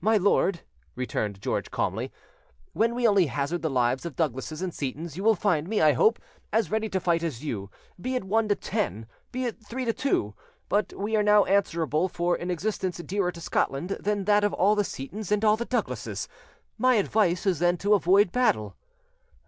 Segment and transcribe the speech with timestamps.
[0.00, 0.60] "My lord,"
[0.94, 2.12] returned George calmly,
[2.74, 5.94] "when we only hazard the lives of Douglases and Seytons, you will find me, I
[5.94, 6.20] hope,
[6.52, 7.68] as ready to fight as you,
[8.00, 10.34] be it one to ten, be it three to two;
[10.68, 14.76] but we are now answerable for an existence dearer to Scotland than that of all
[14.76, 16.28] the Seytons and all the Douglases.
[16.78, 18.76] My advice is then to avoid battle."